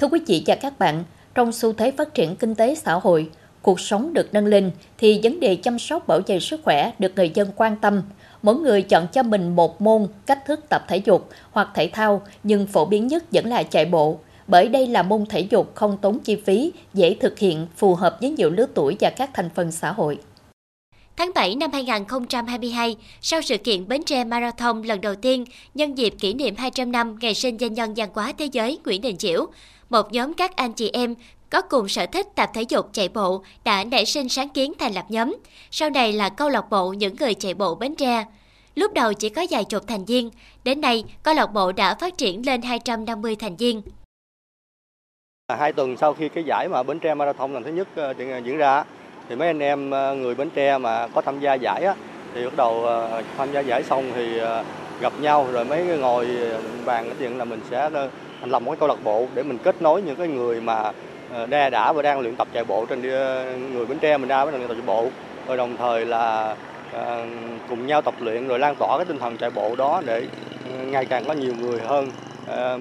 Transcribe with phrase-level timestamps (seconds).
[0.00, 3.30] Thưa quý vị và các bạn, trong xu thế phát triển kinh tế xã hội,
[3.62, 7.12] cuộc sống được nâng lên thì vấn đề chăm sóc bảo vệ sức khỏe được
[7.16, 8.02] người dân quan tâm.
[8.42, 12.22] Mỗi người chọn cho mình một môn, cách thức tập thể dục hoặc thể thao
[12.42, 14.18] nhưng phổ biến nhất vẫn là chạy bộ.
[14.46, 18.16] Bởi đây là môn thể dục không tốn chi phí, dễ thực hiện, phù hợp
[18.20, 20.18] với nhiều lứa tuổi và các thành phần xã hội.
[21.20, 25.44] Tháng 7 năm 2022, sau sự kiện Bến Tre Marathon lần đầu tiên
[25.74, 29.00] nhân dịp kỷ niệm 200 năm ngày sinh danh nhân văn hóa thế giới Nguyễn
[29.00, 29.46] Đình Chiểu,
[29.90, 31.14] một nhóm các anh chị em
[31.50, 34.94] có cùng sở thích tập thể dục chạy bộ đã nảy sinh sáng kiến thành
[34.94, 35.36] lập nhóm,
[35.70, 38.24] sau này là câu lạc bộ những người chạy bộ Bến Tre.
[38.74, 40.30] Lúc đầu chỉ có vài chục thành viên,
[40.64, 43.82] đến nay câu lạc bộ đã phát triển lên 250 thành viên.
[45.58, 48.38] Hai tuần sau khi cái giải mà Bến Tre Marathon lần thứ nhất ờ, ờ,
[48.44, 48.84] diễn ra,
[49.30, 51.94] thì mấy anh em ờ, người Bến Tre mà có tham gia giải á,
[52.34, 54.64] thì bắt đầu ờ, tham gia giải xong thì ờ,
[55.00, 56.26] gặp nhau rồi mấy ngồi
[56.84, 57.90] bàn cái chuyện là mình sẽ
[58.40, 60.92] thành lập một cái câu lạc bộ để mình kết nối những cái người mà
[61.48, 63.02] đa đã và đang luyện tập chạy bộ trên
[63.72, 65.06] người Bến Tre mình ra với luyện tập chạy bộ.
[65.48, 66.54] Rồi đồng thời là
[67.68, 70.26] cùng nhau tập luyện rồi lan tỏa cái tinh thần chạy bộ đó để
[70.84, 72.10] ngày càng có nhiều người hơn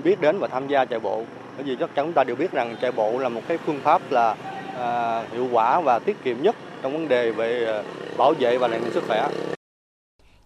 [0.03, 1.23] biết đến và tham gia chạy bộ.
[1.57, 3.79] Bởi vì chắc chắn chúng ta đều biết rằng chạy bộ là một cái phương
[3.83, 4.35] pháp là
[4.79, 7.83] À, hiệu quả và tiết kiệm nhất trong vấn đề về à,
[8.17, 9.29] bảo vệ và rèn luyện sức khỏe.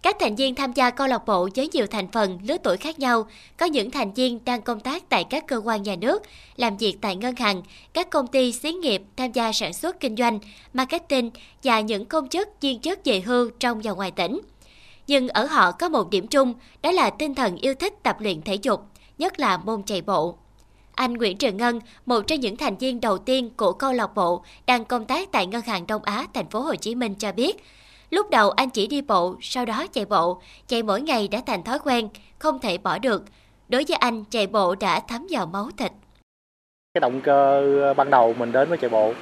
[0.02, 2.98] Các thành viên tham gia câu lạc bộ với nhiều thành phần, lứa tuổi khác
[2.98, 6.22] nhau, có những thành viên đang công tác tại các cơ quan nhà nước,
[6.56, 7.62] làm việc tại ngân hàng,
[7.92, 10.38] các công ty xí nghiệp tham gia sản xuất kinh doanh,
[10.72, 11.30] marketing
[11.62, 14.40] và những công chức viên chức về hưu trong và ngoài tỉnh.
[15.06, 18.42] Nhưng ở họ có một điểm chung, đó là tinh thần yêu thích tập luyện
[18.42, 18.80] thể dục,
[19.18, 20.38] nhất là môn chạy bộ.
[20.94, 24.44] Anh Nguyễn Trường Ngân, một trong những thành viên đầu tiên của câu lạc bộ
[24.66, 27.56] đang công tác tại Ngân hàng Đông Á, thành phố Hồ Chí Minh cho biết,
[28.10, 31.62] lúc đầu anh chỉ đi bộ, sau đó chạy bộ, chạy mỗi ngày đã thành
[31.62, 33.24] thói quen, không thể bỏ được.
[33.68, 35.92] Đối với anh, chạy bộ đã thấm vào máu thịt.
[36.94, 39.12] Cái động cơ ban đầu mình đến với chạy bộ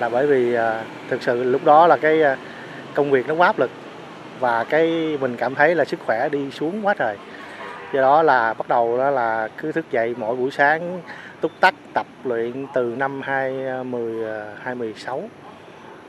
[0.00, 2.36] là bởi vì à, thực sự lúc đó là cái à,
[2.94, 3.70] công việc nó quá áp lực
[4.40, 7.16] và cái mình cảm thấy là sức khỏe đi xuống quá trời
[7.92, 11.00] do đó là bắt đầu đó là cứ thức dậy mỗi buổi sáng,
[11.40, 14.24] túc tắc, tập luyện từ năm 2010
[14.62, 15.28] 2016 ờ, ờ,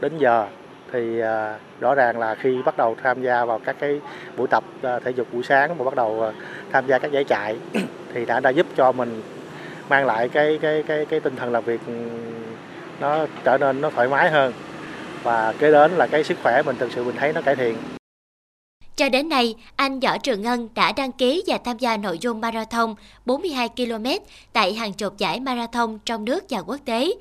[0.01, 0.47] đến giờ.
[0.93, 4.01] Thì ờ, rõ ràng là khi bắt đầu tham gia vào các cái
[4.37, 6.31] buổi tập thể dục buổi sáng và bắt đầu
[6.71, 7.57] tham gia các giải chạy
[8.13, 9.21] thì đã đã giúp cho mình
[9.89, 11.81] mang lại cái cái cái cái tinh thần làm việc
[13.01, 14.53] nó trở nên, nó thoải mái hơn.
[15.23, 17.75] Và kế đến là cái sức khỏe mình thực sự mình thấy nó cải thiện
[19.01, 22.41] cho đến nay, anh Võ Trường Ngân đã đăng ký và tham gia nội dung
[22.41, 22.95] marathon
[23.25, 24.05] 42 km
[24.53, 27.11] tại hàng chục giải marathon trong nước và quốc tế.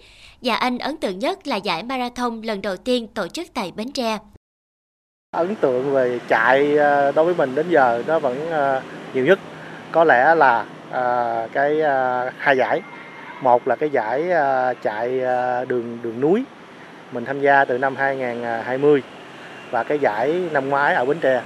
[0.42, 3.92] Và anh ấn tượng nhất là giải marathon lần đầu tiên tổ chức tại Bến
[3.92, 4.18] Tre.
[5.30, 8.82] Ấn tượng về chạy ờ, đối với mình đến giờ nó vẫn ờ,
[9.14, 9.38] nhiều nhất.
[9.92, 11.76] Có lẽ là ờ, cái
[12.38, 12.80] hai giải.
[13.42, 14.24] Một là cái giải
[14.82, 15.20] chạy
[15.68, 16.44] đường đường núi
[17.12, 19.02] mình tham gia từ năm 2020
[19.70, 21.42] và cái giải năm ngoái ở Bến Tre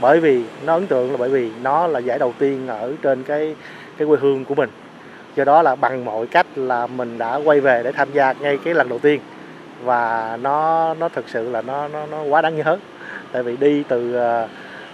[0.00, 3.22] bởi vì nó ấn tượng là bởi vì nó là giải đầu tiên ở trên
[3.22, 3.54] cái
[3.98, 4.70] cái quê hương của mình.
[5.36, 8.58] Do đó là bằng mọi cách là mình đã quay về để tham gia ngay
[8.64, 9.20] cái lần đầu tiên.
[9.84, 12.78] Và nó nó thực sự là nó nó nó quá đáng nhớ.
[13.32, 14.48] Tại vì đi từ uh,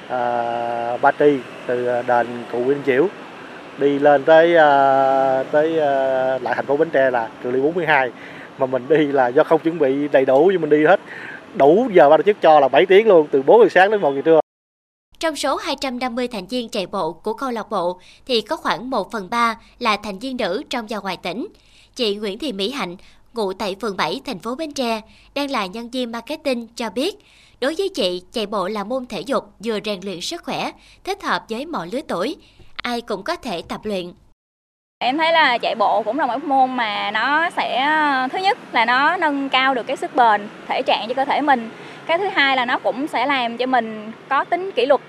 [0.06, 3.06] uh, Ba Tri từ ờ, đền cụ Nguyễn Chiểu
[3.78, 8.10] đi lên tới uh, tới uh, lại thành phố Bến Tre là cự ly 42
[8.58, 11.00] mà mình đi là do không chuẩn bị đầy đủ nhưng mình đi hết
[11.54, 14.00] đủ giờ ban tổ chức cho là 7 tiếng luôn từ 4 giờ sáng đến
[14.00, 14.43] 1 giờ trưa
[15.24, 19.12] trong số 250 thành viên chạy bộ của câu lạc bộ thì có khoảng 1
[19.12, 21.46] phần 3 là thành viên nữ trong và ngoài tỉnh.
[21.94, 22.96] Chị Nguyễn Thị Mỹ Hạnh,
[23.34, 25.00] ngụ tại phường 7 thành phố Bến Tre,
[25.34, 27.16] đang là nhân viên marketing cho biết,
[27.60, 30.70] đối với chị, chạy bộ là môn thể dục vừa rèn luyện sức khỏe,
[31.04, 32.36] thích hợp với mọi lứa tuổi,
[32.76, 34.12] ai cũng có thể tập luyện.
[34.98, 37.88] Em thấy là chạy bộ cũng là một môn mà nó sẽ
[38.32, 41.40] thứ nhất là nó nâng cao được cái sức bền thể trạng cho cơ thể
[41.40, 41.70] mình.
[42.06, 45.00] Cái thứ hai là nó cũng sẽ làm cho mình có tính kỷ luật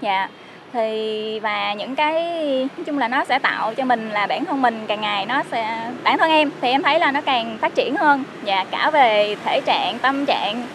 [0.00, 0.28] dạ.
[0.72, 2.14] Thì và những cái
[2.76, 5.42] nói chung là nó sẽ tạo cho mình là bản thân mình càng ngày nó
[5.50, 8.24] sẽ bản thân em thì em thấy là nó càng phát triển hơn.
[8.46, 10.66] Và cả về thể trạng tâm trạng.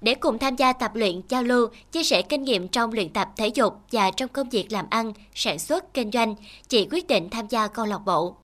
[0.00, 3.28] Để cùng tham gia tập luyện, giao lưu, chia sẻ kinh nghiệm trong luyện tập
[3.36, 6.34] thể dục và trong công việc làm ăn, sản xuất, kinh doanh,
[6.68, 8.34] chị quyết định tham gia câu lạc bộ.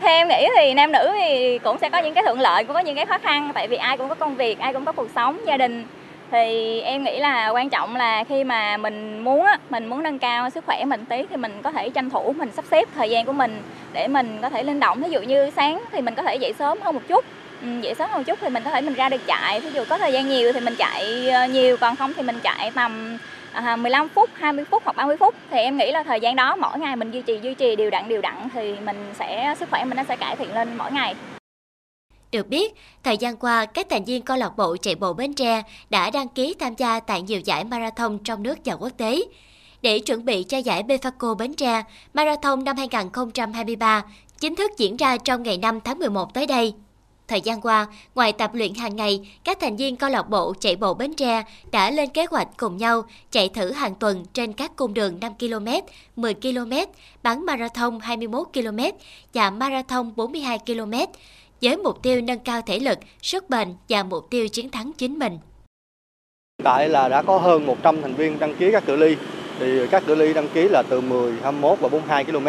[0.00, 2.74] Theo em nghĩ thì nam nữ thì cũng sẽ có những cái thuận lợi, cũng
[2.74, 4.92] có những cái khó khăn tại vì ai cũng có công việc, ai cũng có
[4.92, 5.84] cuộc sống, gia đình
[6.32, 10.18] thì em nghĩ là quan trọng là khi mà mình muốn á mình muốn nâng
[10.18, 13.10] cao sức khỏe mình tí thì mình có thể tranh thủ mình sắp xếp thời
[13.10, 13.62] gian của mình
[13.92, 15.02] để mình có thể linh động.
[15.02, 17.24] Ví dụ như sáng thì mình có thể dậy sớm hơn một chút.
[17.62, 19.60] Ừ, dậy sớm hơn một chút thì mình có thể mình ra được chạy.
[19.60, 22.38] Ví dụ có thời gian nhiều thì mình chạy ờ, nhiều còn không thì mình
[22.42, 23.18] chạy tầm
[23.52, 25.34] à, 15 phút, 20 phút hoặc 30 phút.
[25.50, 27.90] Thì em nghĩ là thời gian đó mỗi ngày mình duy trì duy trì đều
[27.90, 30.92] đặn đều đặn thì mình sẽ sức khỏe mình nó sẽ cải thiện lên mỗi
[30.92, 31.14] ngày.
[32.32, 35.62] Được biết, thời gian qua, các thành viên câu lạc bộ chạy bộ Bến Tre
[35.90, 39.22] đã đăng ký tham gia tại nhiều giải marathon trong nước và quốc tế.
[39.82, 41.82] Để chuẩn bị cho giải Befaco Bến Tre,
[42.14, 44.02] Marathon năm 2023
[44.38, 46.74] chính thức diễn ra trong ngày 5 tháng 11 tới đây.
[47.28, 50.76] Thời gian qua, ngoài tập luyện hàng ngày, các thành viên câu lạc bộ chạy
[50.76, 51.42] bộ Bến Tre
[51.72, 55.32] đã lên kế hoạch cùng nhau chạy thử hàng tuần trên các cung đường 5
[55.38, 55.68] km,
[56.16, 56.72] 10 km,
[57.22, 58.78] bán marathon 21 km
[59.34, 60.92] và marathon 42 km
[61.62, 65.18] với mục tiêu nâng cao thể lực, sức bền và mục tiêu chiến thắng chính
[65.18, 65.32] mình.
[65.32, 69.16] Hiện tại là đã có hơn 100 thành viên đăng ký các cự ly.
[69.58, 72.46] Thì các cự ly đăng ký là từ 10, 21 và 42 km.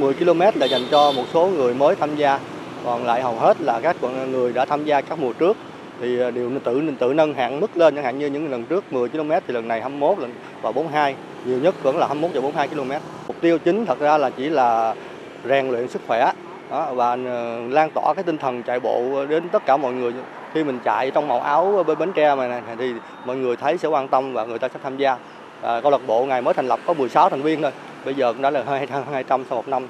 [0.00, 2.40] 10 km là dành cho một số người mới tham gia,
[2.84, 3.96] còn lại hầu hết là các
[4.28, 5.56] người đã tham gia các mùa trước
[6.00, 8.92] thì à, đều tự tự nâng hạng mức lên chẳng hạn như những lần trước
[8.92, 10.32] 10 km thì lần này 21 lần
[10.62, 11.14] và 42
[11.44, 12.90] nhiều nhất vẫn là 21 và 42 km
[13.26, 14.94] mục tiêu chính thật ra là chỉ là
[15.48, 16.32] rèn luyện sức khỏe
[16.70, 20.12] đó, và ờ, lan tỏa cái tinh thần chạy bộ đến tất cả mọi người.
[20.54, 22.92] Khi mình chạy trong màu áo bên Bến Tre này thì
[23.24, 25.16] mọi người thấy sẽ quan tâm và người ta sẽ tham gia.
[25.62, 27.72] À, câu lạc bộ ngày mới thành lập có 16 thành viên thôi.
[28.04, 28.64] Bây giờ cũng đã là
[29.12, 29.88] 200 sau một năm.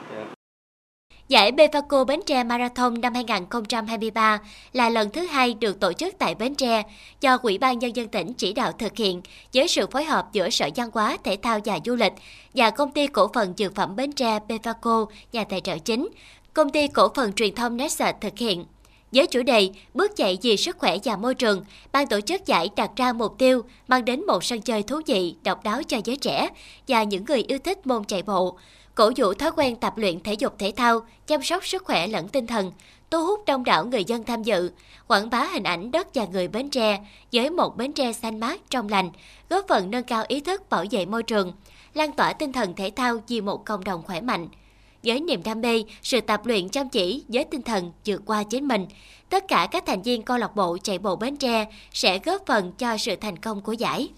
[1.29, 4.39] Giải Befaco Bến Tre Marathon năm 2023
[4.73, 6.83] là lần thứ hai được tổ chức tại Bến Tre
[7.21, 9.21] do Ủy ban Nhân dân tỉnh chỉ đạo thực hiện
[9.55, 12.13] với sự phối hợp giữa Sở Văn hóa, Thể thao và Du lịch
[12.55, 16.09] và Công ty Cổ phần Dược phẩm Bến Tre Befaco, nhà tài trợ chính,
[16.59, 18.65] Công ty Cổ phần Truyền thông Nexus thực hiện.
[19.13, 22.71] Với chủ đề Bước chạy vì sức khỏe và môi trường, ban tổ chức giải
[22.77, 26.17] đặt ra mục tiêu mang đến một sân chơi thú vị, độc đáo cho giới
[26.17, 26.49] trẻ
[26.89, 28.59] và những người yêu thích môn chạy bộ,
[28.95, 32.29] cổ vũ thói quen tập luyện thể dục thể thao, chăm sóc sức khỏe lẫn
[32.29, 32.73] tinh thần,
[33.11, 34.71] thu hút đông đảo người dân tham dự,
[35.07, 38.61] quảng bá hình ảnh đất và người Bến Tre với một Bến Tre xanh mát
[38.71, 39.11] trong lành,
[39.51, 41.53] góp phần nâng cao ý thức bảo vệ môi trường,
[41.95, 44.49] lan tỏa tinh thần thể thao vì một cộng đồng khỏe mạnh.
[45.09, 48.69] Với niềm đam mê, sự tập luyện chăm chỉ với tinh thần vượt qua chính
[48.69, 48.87] mình,
[49.31, 52.73] tất cả các thành viên câu lạc bộ chạy bộ Bến Tre sẽ góp phần
[52.79, 54.09] cho sự thành công của giải.